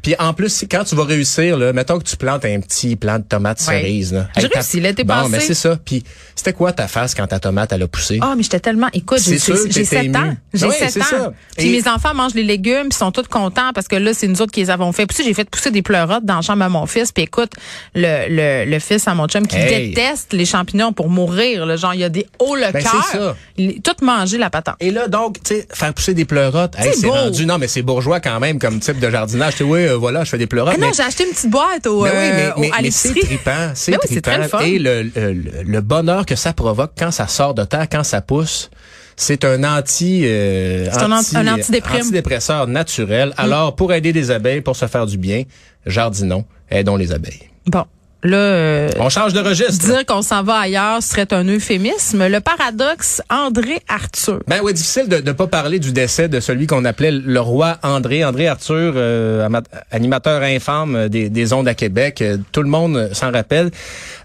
Puis 0.03 0.15
en 0.19 0.35
plus, 0.35 0.65
quand 0.71 0.85
tu 0.85 0.95
vas 0.95 1.05
réussir, 1.05 1.57
là, 1.57 1.73
mettons 1.73 1.99
que 1.99 2.05
tu 2.05 2.17
plantes 2.17 2.45
un 2.45 2.61
petit 2.61 2.95
plant 2.97 3.19
de 3.19 3.25
tomates 3.25 3.59
Ouais. 3.67 3.81
cerises. 3.81 4.13
Là. 4.13 4.29
J'ai 4.37 4.47
réussi 4.47 4.79
l'été 4.81 5.03
bon, 5.03 5.15
passé. 5.15 5.29
mais 5.31 5.41
c'est 5.41 5.55
ça. 5.55 5.77
Puis 5.85 6.05
c'était 6.37 6.53
quoi 6.53 6.73
ta 6.73 6.87
face 6.87 7.15
quand 7.15 7.27
ta 7.27 7.41
tomate, 7.41 7.73
elle 7.73 7.83
a 7.83 7.89
poussé? 7.89 8.19
Ah, 8.23 8.35
mais 8.37 8.43
j'étais 8.45 8.61
tellement. 8.61 8.89
Écoute, 8.93 9.19
j'ai 9.25 9.33
C'est 9.33 9.39
sûr, 9.39 9.57
j'ai 9.67 9.69
t'étais 9.83 9.85
7 9.85 10.05
ému. 10.05 10.17
ans. 10.17 10.37
J'ai 10.55 10.67
Ouais, 10.67 10.75
7 10.79 10.91
c'est 10.93 11.01
ans. 11.17 11.33
Puis 11.57 11.69
Et- 11.69 11.73
mes 11.83 11.89
enfants 11.89 12.15
mangent 12.15 12.35
les 12.35 12.43
légumes, 12.45 12.89
puis 12.91 12.99
sont 12.99 13.11
tous 13.11 13.27
contents 13.29 13.73
parce 13.75 13.89
que 13.89 13.97
là, 13.97 14.13
c'est 14.15 14.29
nous 14.29 14.41
autres 14.43 14.53
qui 14.53 14.61
les 14.61 14.71
avons 14.71 14.93
fait. 14.93 15.07
Puis 15.07 15.25
j'ai 15.25 15.35
fait 15.37 15.49
pousser 15.49 15.71
des 15.71 15.83
pleurotes 15.83 16.25
dans 16.25 16.37
la 16.37 16.43
chambre 16.43 16.65
à 16.65 16.69
mon 16.69 16.87
fils. 16.87 17.13
Puis 17.13 17.25
écoute, 17.25 17.53
le, 17.95 18.27
le, 18.29 18.71
le 18.71 18.79
fils 18.81 19.07
à 19.09 19.15
mon 19.15 19.27
chum 19.29 19.47
qui 19.47 19.57
Hey. 19.57 19.91
déteste 19.91 20.33
les 20.33 20.45
champignons 20.45 20.93
pour 20.93 21.09
mourir. 21.09 21.65
Là, 21.67 21.77
genre, 21.77 21.95
il 21.95 22.01
y 22.01 22.05
a 22.05 22.09
des 22.09 22.27
hauts 22.39 22.57
le 22.57 22.71
Ben, 22.73 22.83
cœur. 22.83 23.37
Il 23.57 23.81
Tout 23.83 23.93
mangé 24.05 24.39
la 24.39 24.51
patente. 24.51 24.77
Et 24.81 24.91
là, 24.91 25.09
donc, 25.09 25.43
tu 25.43 25.55
sais, 25.55 25.67
faire 25.73 25.95
pousser 25.95 26.15
des 26.15 26.25
pleurotes, 26.25 26.75
hey, 26.79 26.93
C'est 26.95 27.09
rendu, 27.09 27.47
non, 27.47 27.59
mais 27.59 27.69
c'est 27.69 27.83
bourgeois 27.83 28.21
quand 28.21 28.39
même 28.41 28.59
comme 28.59 28.81
type 28.81 28.99
de 28.99 29.11
jardinage. 29.11 29.53
Tu 29.53 29.59
sais, 29.59 29.65
oui, 29.65 29.81
euh, 29.87 29.97
voilà, 29.97 30.25
je 30.25 30.31
fais 30.31 30.39
des 30.39 30.47
pleurotes. 30.47 30.75
Ah 30.77 30.81
non, 30.81 30.89
mais- 30.89 30.93
j'ai 30.95 31.03
acheté 31.03 31.25
une 31.25 31.31
petite 31.31 31.51
boîte 31.51 31.87
au, 31.87 32.03
Ben 32.03 32.11
oui, 32.11 32.17
euh, 32.19 32.33
mais, 32.37 32.53
au- 32.57 32.61
mais, 32.61 32.71
à 32.79 32.83
mais 32.83 32.91
c'est 32.91 33.15
trippant, 33.15 33.71
c'est 33.75 33.93
Ben 33.93 33.99
oui, 34.11 34.21
trippant. 34.23 34.61
Et 34.61 34.79
le, 34.79 35.03
le, 35.03 35.63
le 35.65 35.81
bonheur 35.81 36.27
que 36.27 36.37
ça 36.37 36.53
provoque 36.53 36.93
quand 36.99 37.11
ça 37.11 37.27
sort 37.29 37.55
de 37.55 37.65
terre, 37.65 37.87
quand 37.91 38.05
ça 38.05 38.21
pousse, 38.21 38.71
c'est 39.17 39.45
un 39.45 39.65
anti, 39.65 40.23
euh, 40.25 40.89
un 40.93 41.11
anti- 41.13 41.37
antidépresseur 41.37 42.67
naturel. 42.67 43.33
Alors, 43.37 43.75
pour 43.75 43.93
aider 43.93 44.13
les 44.13 44.31
abeilles, 44.31 44.61
pour 44.61 44.77
se 44.77 44.87
faire 44.87 45.07
du 45.07 45.19
bien, 45.19 45.43
jardinons, 45.87 46.45
aidons 46.71 46.97
les 46.97 47.13
abeilles. 47.13 47.49
Bon, 47.67 47.85
là, 48.23 48.37
euh, 48.37 48.89
On 48.99 49.09
change 49.09 49.33
de 49.33 49.41
registre. 49.41 49.85
dire 49.87 50.05
qu'on 50.07 50.23
s'en 50.23 50.43
va 50.43 50.59
ailleurs 50.59 51.03
serait 51.03 51.33
un 51.33 51.45
euphémisme. 51.45 52.27
Le 52.29 52.41
paradoxe, 52.41 53.23
André 53.31 53.81
Arthur. 53.89 54.41
Ben 54.47 54.61
oui, 54.63 54.75
difficile 54.75 55.09
de 55.09 55.17
ne 55.19 55.33
pas 55.33 55.47
parler 55.47 55.79
du 55.79 55.93
décès 55.93 56.29
de 56.29 56.39
celui 56.41 56.67
qu'on 56.67 56.85
appelait 56.85 57.11
le 57.13 57.41
roi 57.41 57.79
André. 57.83 58.25
André 58.25 58.49
Arthur, 58.49 58.93
euh, 58.97 59.49
animateur 59.91 60.43
infâme 60.43 60.95
euh, 60.97 61.09
des, 61.09 61.29
des 61.29 61.53
ondes 61.53 61.69
à 61.69 61.75
Québec. 61.75 62.23
Tout 62.53 62.63
le 62.63 62.69
monde 62.69 63.11
s'en 63.13 63.31
rappelle. 63.33 63.71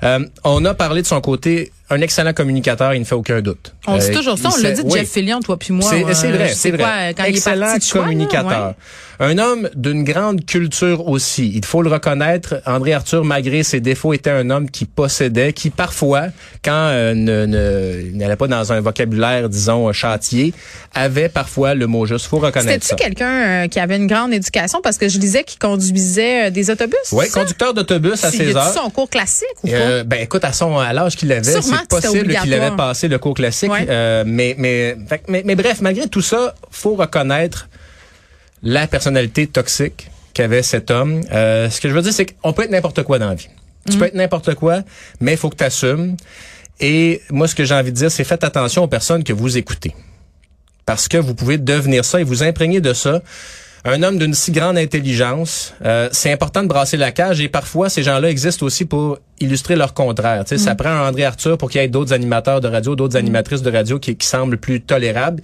Euh, 0.04 0.20
on 0.44 0.66
a 0.66 0.74
parlé 0.74 1.02
de 1.04 1.08
son 1.08 1.22
côté, 1.22 1.72
un 1.92 2.02
excellent 2.02 2.34
communicateur, 2.34 2.94
il 2.94 3.00
ne 3.02 3.06
fait 3.06 3.16
aucun 3.16 3.42
doute. 3.42 3.74
On 3.86 3.98
dit 3.98 4.06
Euh, 4.10 4.14
toujours 4.16 4.38
ça, 4.40 4.50
on 4.58 4.62
l'a 4.62 4.72
dit 4.72 4.84
de 4.84 4.88
oui. 4.90 5.00
Jeff 5.00 5.10
Fillion, 5.12 5.40
toi 5.42 5.58
puis 5.58 5.74
moi. 5.74 5.88
C'est 5.90 6.00
euh, 6.02 6.04
vrai, 6.04 6.14
sais 6.50 6.56
c'est 6.56 6.72
vrai. 6.72 7.14
quand 7.16 7.24
Excellent 7.26 7.56
il 7.56 7.62
est 7.62 7.66
parti 7.66 7.80
de 7.80 7.84
choix, 7.84 8.02
là, 8.02 8.08
communicateur. 8.08 8.68
ouais. 8.70 8.74
Un 9.24 9.38
homme 9.38 9.70
d'une 9.76 10.04
grande 10.04 10.46
culture 10.48 11.08
aussi. 11.08 11.52
Il 11.54 11.64
faut 11.64 11.84
le 11.84 11.92
reconnaître. 11.92 12.60
André 12.66 12.94
Arthur, 12.94 13.24
malgré 13.24 13.62
ses 13.62 13.80
défauts, 13.80 14.14
était 14.14 14.32
un 14.32 14.50
homme 14.50 14.68
qui 14.72 14.86
possédait, 14.86 15.54
qui 15.54 15.70
parfois, 15.70 16.28
quand 16.66 16.72
euh, 16.74 17.14
ne, 17.14 18.12
n'allait 18.18 18.36
pas 18.36 18.48
dans 18.48 18.74
un 18.74 18.82
vocabulaire, 18.82 19.48
disons, 19.48 19.92
châtier, 19.94 20.56
avait 20.96 21.30
parfois 21.30 21.76
le 21.76 21.86
mot 21.86 22.08
juste. 22.08 22.26
Faut 22.26 22.40
reconnaître 22.40 22.84
ça. 22.84 22.96
C'était-tu 22.98 23.04
quelqu'un 23.10 23.32
euh, 23.66 23.68
qui 23.68 23.80
avait 23.80 23.98
une 23.98 24.08
grande 24.08 24.34
éducation? 24.34 24.80
Parce 24.82 24.98
que 24.98 25.08
je 25.08 25.20
disais 25.20 25.44
qu'il 25.44 25.60
conduisait 25.60 26.48
euh, 26.48 26.50
des 26.50 26.72
autobus. 26.72 26.98
Oui, 27.12 27.30
conducteur 27.30 27.76
d'autobus 27.76 28.24
à 28.24 28.32
C'est- 28.32 28.38
16 28.38 28.48
y 28.48 28.50
a-tu 28.50 28.58
heures. 28.58 28.74
son 28.74 28.90
cours 28.90 29.10
classique 29.10 29.46
ou 29.64 29.68
pas? 29.68 29.74
Euh, 29.76 30.04
ben 30.04 30.20
écoute, 30.22 30.44
à 30.46 30.54
son 30.54 30.80
à 30.80 30.94
l'âge 30.94 31.16
qu'il 31.16 31.32
avait, 31.32 31.44
c'est 31.90 32.02
possible 32.02 32.36
qu'il 32.36 32.54
avait 32.54 32.76
passé 32.76 33.08
le 33.08 33.18
cours 33.20 33.34
classique. 33.34 33.72
Ouais. 33.72 33.86
Euh, 33.90 34.24
mais, 34.26 34.56
mais, 34.58 34.96
fait 35.08 35.24
mais 35.28 35.44
mais 35.46 35.56
bref, 35.56 35.82
malgré 35.82 36.08
tout 36.08 36.22
ça, 36.22 36.56
faut 36.70 36.96
reconnaître 36.96 37.68
la 38.64 38.88
personnalité 38.88 39.48
toxique 39.48 40.10
qu'avait 40.34 40.64
cet 40.64 40.92
homme. 40.92 41.22
Euh, 41.32 41.70
ce 41.70 41.82
que 41.82 41.90
je 41.90 41.94
veux 41.94 42.02
dire, 42.02 42.14
c'est 42.14 42.26
qu'on 42.26 42.54
peut 42.54 42.64
être 42.64 42.72
n'importe 42.72 43.04
quoi 43.04 43.20
dans 43.20 43.30
la 43.30 43.36
vie. 43.36 43.50
Tu 43.90 43.98
peux 43.98 44.06
être 44.06 44.16
n'importe 44.16 44.54
quoi, 44.56 44.82
mais 45.20 45.34
il 45.34 45.38
faut 45.38 45.50
que 45.50 45.56
tu 45.56 45.64
assumes. 45.64 46.16
Et 46.80 47.22
moi, 47.30 47.48
ce 47.48 47.56
que 47.56 47.66
j'ai 47.66 47.74
envie 47.74 47.92
de 47.92 47.98
dire, 47.98 48.12
c'est 48.12 48.24
faites 48.24 48.44
attention 48.44 48.84
aux 48.84 48.88
personnes 48.88 49.24
que 49.24 49.34
vous 49.34 49.58
écoutez. 49.58 49.96
Parce 50.86 51.08
que 51.08 51.18
vous 51.18 51.34
pouvez 51.34 51.58
devenir 51.58 52.06
ça 52.06 52.22
et 52.22 52.24
vous 52.24 52.44
imprégner 52.44 52.82
de 52.82 52.94
ça. 52.94 53.22
Un 53.84 54.04
homme 54.04 54.20
d'une 54.20 54.34
si 54.36 54.52
grande 54.52 54.78
intelligence, 54.78 55.74
euh, 55.84 56.10
c'est 56.12 56.32
important 56.32 56.62
de 56.62 56.68
brasser 56.68 56.98
la 56.98 57.12
cage 57.12 57.42
et 57.42 57.50
parfois 57.50 57.90
ces 57.90 58.04
gens-là 58.04 58.30
existent 58.30 58.66
aussi 58.66 58.86
pour 58.86 59.18
illustrer 59.42 59.76
leur 59.76 59.94
contraire. 59.94 60.44
Tu 60.46 60.50
sais, 60.50 60.62
Mm. 60.62 60.66
Ça 60.66 60.76
prend 60.76 60.90
un 60.90 61.10
André 61.10 61.26
Arthur 61.26 61.58
pour 61.58 61.70
qu'il 61.70 61.82
y 61.82 61.84
ait 61.84 61.88
d'autres 61.88 62.14
animateurs 62.14 62.62
de 62.62 62.68
radio, 62.68 62.96
d'autres 62.96 63.18
animatrices 63.18 63.62
de 63.62 63.72
radio 63.72 64.00
qui, 64.00 64.16
qui 64.16 64.28
semblent 64.28 64.58
plus 64.58 64.80
tolérables. 64.82 65.42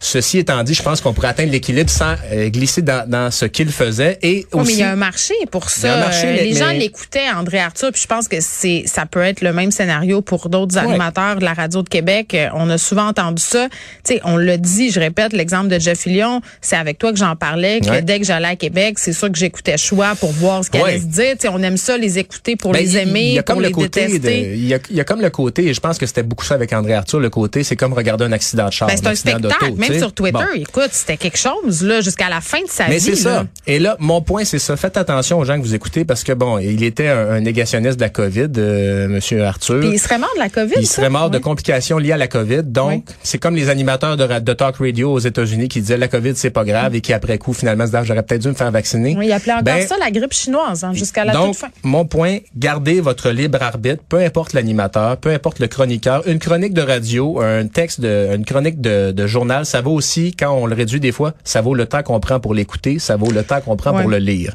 Ceci 0.00 0.38
étant 0.38 0.62
dit, 0.64 0.74
je 0.74 0.82
pense 0.82 1.00
qu'on 1.00 1.12
pourrait 1.12 1.28
atteindre 1.28 1.50
l'équilibre 1.52 1.88
sans 1.90 2.14
euh, 2.32 2.48
glisser 2.50 2.82
dans, 2.82 3.08
dans 3.08 3.30
ce 3.30 3.46
qu'il 3.46 3.70
faisait 3.70 4.18
et 4.22 4.46
Oui, 4.52 4.60
aussi. 4.60 4.66
mais 4.66 4.72
il 4.74 4.80
y 4.80 4.82
a 4.82 4.90
un 4.92 4.96
marché 4.96 5.34
pour 5.50 5.70
ça. 5.70 5.96
marché, 5.98 6.26
Euh, 6.26 6.32
mais- 6.36 6.44
les 6.44 6.54
gens 6.54 6.70
l'écoutaient, 6.70 7.30
André 7.34 7.58
Arthur, 7.60 7.90
puis 7.92 8.02
je 8.02 8.06
pense 8.06 8.28
que 8.28 8.36
c'est 8.40 8.82
ça 8.86 9.06
peut 9.06 9.22
être 9.22 9.40
le 9.40 9.52
même 9.52 9.70
scénario 9.70 10.20
pour 10.20 10.48
d'autres 10.48 10.76
animateurs 10.78 11.36
de 11.36 11.44
la 11.44 11.54
radio 11.54 11.82
de 11.82 11.88
Québec. 11.88 12.34
Euh, 12.34 12.48
On 12.54 12.68
a 12.70 12.78
souvent 12.78 13.08
entendu 13.08 13.42
ça. 13.42 13.68
Sais, 14.04 14.20
on 14.24 14.36
le 14.36 14.58
dit, 14.58 14.90
je 14.90 15.00
répète, 15.00 15.32
l'exemple 15.32 15.68
de 15.68 15.78
Jeff 15.78 15.98
Fillion, 16.00 16.40
c'est 16.60 16.76
avec 16.76 16.98
toi 16.98 17.10
que 17.12 17.18
j'en 17.18 17.36
parlais, 17.36 17.80
que 17.80 17.88
Ouais. 17.90 18.02
dès 18.02 18.18
que 18.20 18.26
j'allais 18.26 18.48
à 18.48 18.56
Québec, 18.56 18.98
c'est 18.98 19.12
sûr 19.12 19.30
que 19.30 19.38
j'écoutais 19.38 19.76
choix 19.78 20.14
pour 20.16 20.32
voir 20.32 20.64
ce 20.64 20.70
qu'elle 20.70 20.82
Ouais. 20.82 20.90
allait 20.90 21.00
se 21.00 21.04
dire. 21.06 21.34
On 21.52 21.62
aime 21.62 21.76
ça 21.76 21.96
les 21.98 22.18
écouter 22.18 22.56
pour 22.56 22.72
Ben, 22.72 22.78
les 22.80 22.96
aimer, 22.98 23.33
y 23.34 23.38
a 23.38 23.42
comme 23.42 23.60
le 23.60 23.70
côté 23.70 24.18
de- 24.18 24.30
il, 24.30 24.66
y 24.66 24.74
a, 24.74 24.78
il 24.90 24.96
y 24.96 25.00
a 25.00 25.04
comme 25.04 25.20
le 25.20 25.30
côté, 25.30 25.66
et 25.66 25.74
je 25.74 25.80
pense 25.80 25.98
que 25.98 26.06
c'était 26.06 26.22
beaucoup 26.22 26.44
ça 26.44 26.54
avec 26.54 26.72
André 26.72 26.94
Arthur, 26.94 27.20
le 27.20 27.30
côté, 27.30 27.62
c'est 27.64 27.76
comme 27.76 27.92
regarder 27.92 28.24
un 28.24 28.32
accident 28.32 28.66
de 28.66 28.72
char. 28.72 28.88
Ben, 28.88 28.96
c'est 28.96 29.06
un 29.06 29.14
spectacle. 29.14 29.72
Même 29.76 29.98
sur 29.98 30.12
Twitter, 30.12 30.32
Bon. 30.38 30.44
écoute, 30.60 30.90
c'était 30.92 31.16
quelque 31.16 31.38
chose, 31.38 31.82
là, 31.82 32.00
jusqu'à 32.00 32.28
la 32.28 32.40
fin 32.40 32.60
de 32.62 32.68
sa 32.68 32.88
Mais 32.88 32.96
vie. 32.96 33.00
c'est 33.00 33.16
ça. 33.16 33.46
Et 33.66 33.78
là, 33.78 33.96
mon 33.98 34.20
point, 34.22 34.44
c'est 34.44 34.58
ça. 34.58 34.76
Faites 34.76 34.96
attention 34.96 35.38
aux 35.38 35.44
gens 35.44 35.56
que 35.58 35.62
vous 35.62 35.74
écoutez 35.74 36.04
parce 36.04 36.24
que 36.24 36.32
bon, 36.32 36.58
il 36.58 36.82
était 36.84 37.08
un, 37.08 37.30
un 37.32 37.40
négationniste 37.40 37.96
de 37.96 38.02
la 38.02 38.08
COVID, 38.10 38.48
euh, 38.56 39.08
Monsieur 39.08 39.44
Arthur. 39.44 39.80
Puis 39.80 39.90
il 39.90 39.98
serait 39.98 40.18
mort 40.18 40.30
de 40.34 40.40
la 40.40 40.48
COVID. 40.48 40.74
Il 40.78 40.86
serait 40.86 41.10
mort 41.10 41.30
de 41.30 41.38
complications 41.38 41.98
liées 41.98 42.12
à 42.12 42.16
la 42.16 42.28
COVID. 42.28 42.62
Donc, 42.64 43.06
c'est 43.22 43.38
comme 43.38 43.54
les 43.56 43.68
animateurs 43.68 44.16
de, 44.16 44.52
talk 44.52 44.76
radio 44.76 45.12
aux 45.12 45.18
États-Unis 45.18 45.68
qui 45.68 45.80
disaient 45.80 45.96
la 45.98 46.08
COVID 46.08 46.32
c'est 46.36 46.50
pas 46.50 46.64
grave 46.64 46.94
et 46.94 47.00
qui 47.00 47.12
après 47.12 47.38
coup 47.38 47.52
finalement 47.52 47.86
se 47.86 47.94
Ah, 47.96 48.02
j'aurais 48.04 48.22
peut-être 48.22 48.42
dû 48.42 48.48
me 48.48 48.54
faire 48.54 48.70
vacciner. 48.70 49.14
Oui, 49.18 49.26
il 49.26 49.32
appelait 49.32 49.52
encore 49.52 49.64
Ben, 49.64 49.86
ça 49.86 49.96
la 49.98 50.10
grippe 50.10 50.32
chinoise, 50.32 50.84
hein, 50.84 50.92
jusqu'à 50.92 51.24
la 51.24 51.32
donc, 51.32 51.52
toute 51.52 51.56
fin. 51.60 51.68
mon 51.82 52.04
point, 52.04 52.38
gardez 52.56 53.00
votre 53.00 53.23
libre 53.30 53.62
arbitre, 53.62 54.02
peu 54.08 54.18
importe 54.18 54.52
l'animateur, 54.52 55.16
peu 55.16 55.30
importe 55.30 55.58
le 55.58 55.66
chroniqueur. 55.66 56.26
Une 56.28 56.38
chronique 56.38 56.74
de 56.74 56.82
radio, 56.82 57.40
un 57.40 57.66
texte, 57.66 58.00
de, 58.00 58.28
une 58.34 58.44
chronique 58.44 58.80
de, 58.80 59.12
de 59.12 59.26
journal, 59.26 59.64
ça 59.66 59.80
vaut 59.80 59.92
aussi, 59.92 60.34
quand 60.34 60.52
on 60.52 60.66
le 60.66 60.74
réduit 60.74 61.00
des 61.00 61.12
fois, 61.12 61.34
ça 61.44 61.60
vaut 61.60 61.74
le 61.74 61.86
temps 61.86 62.02
qu'on 62.02 62.20
prend 62.20 62.40
pour 62.40 62.54
l'écouter, 62.54 62.98
ça 62.98 63.16
vaut 63.16 63.30
le 63.30 63.42
temps 63.42 63.60
qu'on 63.60 63.76
prend 63.76 63.94
Ouais. 63.94 64.00
pour 64.02 64.10
le 64.10 64.18
lire. 64.18 64.54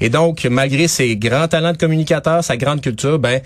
Et 0.00 0.10
donc, 0.10 0.44
malgré 0.50 0.88
ses 0.88 1.16
grands 1.16 1.48
talents 1.48 1.72
de 1.72 1.78
communicateur, 1.78 2.44
sa 2.44 2.56
grande 2.56 2.80
culture, 2.80 3.18
ben 3.18 3.40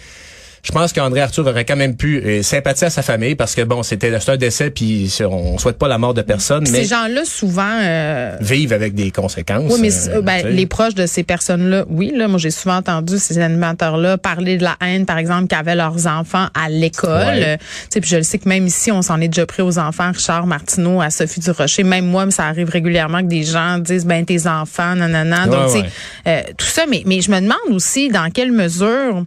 je 0.62 0.72
pense 0.72 0.92
qu'André 0.92 1.20
Arthur 1.20 1.46
aurait 1.46 1.64
quand 1.64 1.76
même 1.76 1.96
pu 1.96 2.18
euh, 2.18 2.42
sympathiser 2.42 2.86
à 2.86 2.90
sa 2.90 3.02
famille 3.02 3.34
parce 3.34 3.54
que 3.54 3.62
bon, 3.62 3.82
c'était 3.82 4.12
un 4.28 4.36
décès 4.36 4.70
puis 4.70 5.12
on 5.20 5.58
souhaite 5.58 5.78
pas 5.78 5.88
la 5.88 5.98
mort 5.98 6.14
de 6.14 6.22
personne, 6.22 6.64
mais 6.70 6.82
Ces 6.82 6.88
gens-là, 6.88 7.24
souvent, 7.24 7.78
euh, 7.82 8.36
vivent 8.40 8.72
avec 8.72 8.94
des 8.94 9.10
conséquences. 9.10 9.72
Oui, 9.72 9.78
mais 9.80 9.90
euh, 10.08 10.20
ben, 10.22 10.36
tu 10.36 10.42
sais. 10.42 10.50
les 10.50 10.66
proches 10.66 10.94
de 10.94 11.06
ces 11.06 11.22
personnes-là, 11.22 11.84
oui, 11.88 12.12
là, 12.14 12.28
moi 12.28 12.38
j'ai 12.38 12.50
souvent 12.50 12.76
entendu 12.76 13.18
ces 13.18 13.38
animateurs-là 13.38 14.18
parler 14.18 14.56
de 14.58 14.64
la 14.64 14.76
haine, 14.80 15.06
par 15.06 15.18
exemple, 15.18 15.46
qu'avaient 15.46 15.74
leurs 15.74 16.06
enfants 16.06 16.46
à 16.54 16.68
l'école. 16.68 17.10
Ouais. 17.10 17.54
Euh, 17.54 17.56
tu 17.56 17.64
sais, 17.90 18.00
puis 18.00 18.10
je 18.10 18.16
le 18.16 18.22
sais 18.22 18.38
que 18.38 18.48
même 18.48 18.66
ici, 18.66 18.90
on 18.92 19.02
s'en 19.02 19.20
est 19.20 19.28
déjà 19.28 19.46
pris 19.46 19.62
aux 19.62 19.78
enfants, 19.78 20.10
Richard 20.12 20.46
Martineau, 20.46 21.00
à 21.00 21.10
Sophie 21.10 21.40
Durocher. 21.40 21.84
Même 21.84 22.06
moi, 22.06 22.30
ça 22.30 22.44
arrive 22.46 22.68
régulièrement 22.70 23.20
que 23.20 23.28
des 23.28 23.44
gens 23.44 23.78
disent, 23.78 24.06
ben 24.06 24.24
tes 24.24 24.46
enfants, 24.46 24.94
nanana. 24.94 25.46
Donc, 25.46 25.58
Ouais, 25.58 25.68
sais, 25.68 25.78
ouais. 25.80 25.88
euh, 26.26 26.40
tout 26.56 26.66
ça, 26.66 26.84
mais, 26.88 27.02
mais 27.06 27.20
je 27.20 27.30
me 27.30 27.40
demande 27.40 27.56
aussi 27.70 28.08
dans 28.08 28.30
quelle 28.30 28.52
mesure 28.52 29.24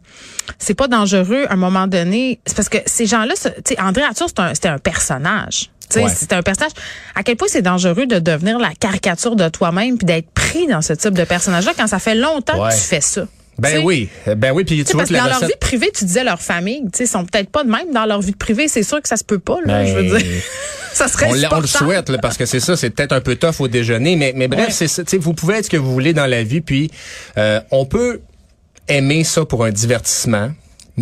c'est 0.57 0.73
pas 0.73 0.87
dangereux 0.87 1.20
à 1.49 1.53
un 1.53 1.57
moment 1.57 1.87
donné. 1.87 2.39
C'est 2.45 2.55
parce 2.55 2.69
que 2.69 2.77
ces 2.85 3.05
gens-là, 3.05 3.33
tu 3.35 3.49
sais, 3.65 3.79
André 3.81 4.03
Arthur, 4.03 4.27
c'est 4.27 4.39
un, 4.39 4.53
c'était 4.53 4.69
un 4.69 4.77
personnage. 4.79 5.69
Tu 5.89 5.99
sais, 5.99 6.03
Ouais. 6.05 6.11
c'est 6.15 6.31
un 6.33 6.41
personnage. 6.41 6.71
À 7.15 7.23
quel 7.23 7.35
point 7.35 7.47
c'est 7.49 7.61
dangereux 7.61 8.05
de 8.05 8.19
devenir 8.19 8.59
la 8.59 8.71
caricature 8.79 9.35
de 9.35 9.49
toi-même 9.49 9.97
puis 9.97 10.05
d'être 10.05 10.29
pris 10.31 10.67
dans 10.67 10.81
ce 10.81 10.93
type 10.93 11.13
de 11.13 11.23
personnage-là 11.25 11.73
quand 11.77 11.87
ça 11.87 11.99
fait 11.99 12.15
longtemps 12.15 12.63
Ouais. 12.63 12.69
que 12.69 12.75
tu 12.75 12.81
fais 12.81 13.01
ça. 13.01 13.25
Ben 13.59 13.83
oui, 13.83 14.09
ben 14.37 14.53
oui, 14.53 14.63
puis 14.63 14.83
tu 14.83 14.93
vois 14.93 15.01
parce 15.01 15.09
que 15.11 15.15
dans 15.17 15.25
leur 15.27 15.45
vie 15.45 15.53
privée, 15.59 15.91
tu 15.93 16.05
disais 16.05 16.23
leur 16.23 16.41
famille, 16.41 16.81
tu 16.91 16.99
sais, 16.99 17.05
sont 17.05 17.25
peut-être 17.25 17.49
pas 17.51 17.63
de 17.63 17.69
même 17.69 17.91
dans 17.93 18.05
leur 18.05 18.21
vie 18.21 18.31
privée. 18.31 18.67
C'est 18.67 18.81
sûr 18.81 18.99
que 19.01 19.07
ça 19.07 19.17
se 19.17 19.23
peut 19.23 19.37
pas, 19.37 19.57
là. 19.65 19.83
Ben, 19.83 19.85
je 19.85 19.93
veux 19.93 20.17
dire, 20.17 20.41
ça 20.93 21.07
serait 21.07 21.27
on, 21.27 21.55
on 21.57 21.59
le 21.59 21.67
souhaite 21.67 22.09
là, 22.09 22.17
parce 22.17 22.37
que 22.37 22.45
c'est 22.47 22.61
ça, 22.61 22.75
c'est 22.75 22.89
peut-être 22.89 23.11
un 23.11 23.21
peu 23.21 23.35
tough 23.35 23.59
au 23.59 23.67
déjeuner, 23.67 24.15
mais, 24.15 24.33
mais 24.35 24.47
bref, 24.47 24.67
Ouais. 24.67 24.71
c'est 24.73 24.87
ça, 24.87 25.03
tu 25.03 25.11
sais, 25.11 25.17
vous 25.17 25.33
pouvez 25.33 25.57
être 25.57 25.65
ce 25.65 25.69
que 25.69 25.77
vous 25.77 25.91
voulez 25.91 26.13
dans 26.13 26.25
la 26.25 26.41
vie, 26.43 26.61
puis 26.61 26.89
euh, 27.37 27.59
on 27.69 27.85
peut 27.85 28.21
aimer 28.87 29.23
ça 29.23 29.45
pour 29.45 29.63
un 29.63 29.69
divertissement, 29.71 30.51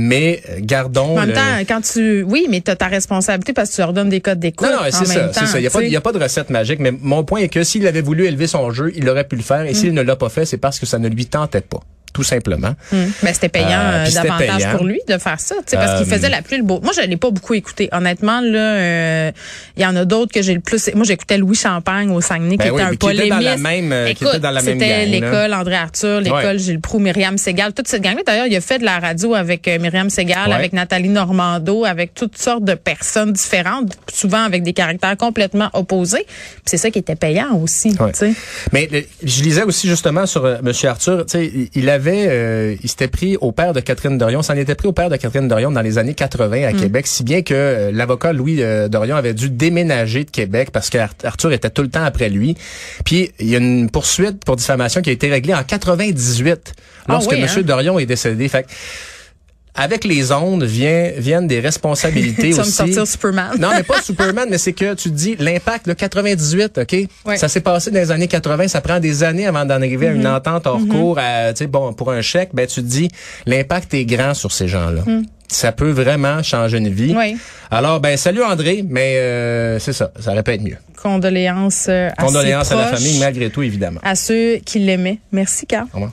mais 0.01 0.41
euh, 0.49 0.55
gardons. 0.61 1.17
En 1.17 1.19
même 1.19 1.29
le- 1.29 1.33
temps, 1.35 1.41
quand 1.67 1.81
tu, 1.81 2.23
oui, 2.23 2.47
mais 2.49 2.61
tu 2.61 2.71
as 2.71 2.75
ta 2.75 2.87
responsabilité 2.87 3.53
parce 3.53 3.69
que 3.69 3.75
tu 3.75 3.81
leur 3.81 3.91
donnes 3.93 4.09
des 4.09 4.21
codes 4.21 4.39
d'écoute. 4.39 4.67
non, 4.67 4.77
non, 4.77 4.81
c'est 4.85 5.05
ça, 5.05 5.31
c'est 5.33 5.45
ça. 5.45 5.57
Il 5.59 5.61
n'y 5.61 5.67
a, 5.95 6.01
pas- 6.01 6.09
a 6.09 6.13
de 6.13 6.23
recette 6.23 6.49
magique, 6.49 6.79
mais 6.79 6.91
mon 6.91 7.23
point 7.23 7.41
est 7.41 7.49
que 7.49 7.63
s'il 7.63 7.85
avait 7.85 8.01
voulu 8.01 8.25
élever 8.25 8.47
son 8.47 8.71
jeu, 8.71 8.91
il 8.95 9.07
aurait 9.09 9.25
pu 9.27 9.35
le 9.35 9.41
faire, 9.43 9.61
et 9.65 9.71
Mm. 9.71 9.75
s'il 9.75 9.93
ne 9.93 10.01
l'a 10.01 10.15
pas 10.15 10.29
fait, 10.29 10.45
c'est 10.45 10.57
parce 10.57 10.79
que 10.79 10.85
ça 10.85 10.97
ne 10.99 11.07
lui 11.09 11.25
tentait 11.25 11.61
pas, 11.61 11.81
tout 12.13 12.23
simplement. 12.23 12.73
Ben, 12.91 13.33
c'était 13.33 13.49
payant 13.49 13.67
Euh, 13.69 14.05
euh, 14.07 14.11
davantage 14.11 14.57
payant. 14.57 14.71
pour 14.77 14.85
lui 14.85 14.99
de 15.07 15.17
faire 15.17 15.39
ça, 15.39 15.55
parce 15.55 15.69
qu'il 16.01 16.11
Euh, 16.11 16.15
faisait 16.17 16.29
la 16.29 16.41
pluie 16.41 16.57
le 16.57 16.63
beau. 16.63 16.79
Moi, 16.81 16.91
je 16.95 17.01
l'ai 17.07 17.17
pas 17.17 17.29
beaucoup 17.31 17.53
écouté. 17.53 17.89
Honnêtement, 17.91 18.41
là, 18.41 18.59
euh, 18.59 19.31
il 19.77 19.83
y 19.83 19.85
en 19.85 19.95
a 19.95 20.05
d'autres 20.05 20.33
que 20.33 20.41
j'ai 20.41 20.53
le 20.53 20.59
plus. 20.59 20.89
Moi, 20.95 21.05
j'écoutais 21.05 21.37
Louis 21.37 21.55
Champagne 21.55 22.09
au 22.11 22.21
Saguenay, 22.21 22.57
Ben 22.57 22.65
qui 22.65 22.71
oui, 22.71 22.75
était 22.77 22.83
un 22.83 22.89
mais 22.91 22.97
qui 22.97 23.07
était 23.07 23.29
dans 23.29 23.35
polémiste. 23.37 23.63
la 23.63 23.69
même, 23.71 24.05
qui 24.05 24.11
Écoute, 24.11 24.27
était 24.29 24.39
dans 24.39 24.51
la 24.51 24.61
même 24.61 24.79
c'était 24.79 25.05
l'école 25.05 25.53
André 25.53 25.75
Arthur, 25.75 26.19
l'école 26.21 26.39
Ouais. 26.45 26.59
Gilles 26.59 26.79
Proux, 26.81 26.99
Myriam 26.99 27.37
Segal, 27.37 27.73
toute 27.73 27.87
cette 27.87 28.01
gang-là. 28.01 28.21
D'ailleurs, 28.25 28.47
il 28.47 28.55
a 28.55 28.61
fait 28.61 28.79
de 28.79 28.85
la 28.85 28.99
radio 28.99 29.33
avec 29.35 29.67
Myriam 29.67 30.09
Segal, 30.09 30.49
Ouais. 30.49 30.55
avec 30.55 30.73
Nathalie 30.73 31.09
Normando, 31.09 31.85
avec 31.85 32.13
toutes 32.13 32.37
sortes 32.37 32.63
de 32.63 32.73
personnes 32.73 33.33
différentes, 33.33 33.93
souvent 34.13 34.43
avec 34.43 34.63
des 34.63 34.73
caractères 34.73 35.15
complètement 35.17 35.69
opposés. 35.73 36.25
C'est 36.65 36.77
ça 36.77 36.89
qui 36.91 36.99
était 36.99 37.15
payant 37.15 37.55
aussi, 37.55 37.95
Ouais. 37.99 38.11
Mais 38.71 38.87
le- 38.91 39.03
je 39.23 39.43
lisais 39.43 39.63
aussi 39.63 39.87
justement 39.87 40.25
sur 40.25 40.45
euh, 40.45 40.57
M. 40.65 40.71
Arthur, 40.87 41.25
tu 41.25 41.31
sais, 41.31 41.45
il- 41.45 41.69
il 41.75 41.89
avait, 41.99 42.27
euh, 42.29 42.75
il 42.81 42.89
s'était 42.89 43.07
pris 43.07 43.37
au 43.41 43.51
père 43.51 43.73
de 43.73 43.79
Catherine 43.79 44.17
Dorion, 44.17 44.41
s'en 44.41 44.55
était 44.55 44.75
pris 44.75 44.87
au 44.87 44.93
père 44.93 45.09
de 45.09 45.17
Catherine 45.17 45.47
Dorion 45.47 45.71
dans 45.71 45.81
les 45.81 45.97
années 45.97 46.13
80 46.13 46.63
à 46.67 46.73
Québec, 46.73 47.07
si 47.07 47.23
bien 47.23 47.41
que 47.41 47.53
euh, 47.53 47.91
l'avocat 47.91 48.33
Louis 48.33 48.61
euh, 48.61 48.87
Dorion 48.87 49.15
avait 49.15 49.33
dû 49.33 49.49
déménager 49.49 50.23
de 50.23 50.31
Québec 50.31 50.69
parce 50.71 50.89
qu'Arthur 50.89 51.51
était 51.51 51.69
tout 51.69 51.81
le 51.81 51.89
temps 51.89 52.03
après 52.03 52.29
lui. 52.29 52.55
Puis 53.05 53.31
il 53.39 53.49
y 53.49 53.55
a 53.55 53.59
une 53.59 53.89
poursuite 53.89 54.43
pour 54.45 54.55
diffamation 54.55 55.01
qui 55.01 55.09
a 55.09 55.13
été 55.13 55.29
réglée 55.29 55.53
en 55.53 55.63
98 55.63 56.73
lorsque 57.07 57.31
Ah 57.31 57.35
oui, 57.35 57.41
M. 57.41 57.47
hein? 57.49 57.61
Dorion 57.61 57.99
est 57.99 58.05
décédé. 58.05 58.47
Fait 58.47 58.65
avec 59.79 60.03
les 60.03 60.31
ondes 60.31 60.63
vient, 60.63 61.11
viennent 61.17 61.47
des 61.47 61.59
responsabilités 61.59 62.41
Tu 62.49 62.51
vas 62.51 62.57
me 62.57 62.67
aussi. 62.67 62.71
sortir 62.73 63.07
Superman. 63.07 63.51
Non, 63.59 63.69
mais 63.75 63.83
pas 63.83 64.01
Superman, 64.01 64.47
mais 64.49 64.57
c'est 64.57 64.73
que 64.73 64.93
tu 64.93 65.09
dis 65.09 65.35
l'impact, 65.39 65.87
le 65.87 65.93
98, 65.95 66.77
OK? 66.79 66.95
Ouais. 67.25 67.37
Ça 67.37 67.47
s'est 67.47 67.61
passé 67.61 67.89
dans 67.91 67.99
les 67.99 68.11
années 68.11 68.27
80, 68.27 68.67
ça 68.67 68.81
prend 68.81 68.99
des 68.99 69.23
années 69.23 69.47
avant 69.47 69.65
d'en 69.65 69.75
arriver 69.81 70.07
à 70.07 70.11
une 70.11 70.23
Mm-hmm. 70.23 70.35
entente 70.35 70.67
hors 70.67 70.85
cours, 70.87 71.17
à, 71.17 71.53
tu 71.53 71.59
sais, 71.59 71.67
bon, 71.67 71.93
pour 71.93 72.11
un 72.11 72.21
chèque, 72.21 72.49
ben 72.53 72.67
tu 72.67 72.81
te 72.81 72.85
dis 72.87 73.09
l'impact 73.45 73.93
est 73.93 74.05
grand 74.05 74.33
sur 74.33 74.51
ces 74.51 74.67
gens-là. 74.67 75.01
Ça 75.47 75.71
peut 75.71 75.89
vraiment 75.89 76.43
changer 76.43 76.77
une 76.77 76.89
vie. 76.89 77.13
Mm. 77.13 77.17
Oui. 77.17 77.37
Alors, 77.71 77.99
ben 77.99 78.17
salut 78.17 78.43
André, 78.43 78.83
mais 78.87 79.15
euh, 79.17 79.79
c'est 79.79 79.93
ça, 79.93 80.11
ça 80.19 80.31
aurait 80.31 80.43
pu 80.43 80.51
être 80.51 80.61
mieux. 80.61 80.77
Condoléances 81.01 81.87
euh, 81.89 82.09
à 82.17 82.21
ses 82.21 82.25
Condoléances 82.27 82.71
à 82.71 82.75
la 82.75 82.83
proches, 82.87 82.99
famille, 82.99 83.19
malgré 83.19 83.49
tout, 83.49 83.63
évidemment. 83.63 83.99
à 84.03 84.15
ceux 84.15 84.57
qui 84.65 84.79
l'aimaient. 84.79 85.19
Merci, 85.31 85.65
Carl. 85.65 85.87
Au 85.93 85.95
revoir. 85.95 86.11